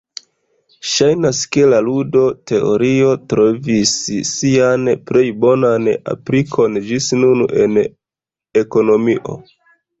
[0.93, 3.93] Ŝajnas ke la ludo-teorio trovis
[4.31, 7.81] sian plej bonan aplikon ĝis nun en
[8.67, 9.41] ekonomio.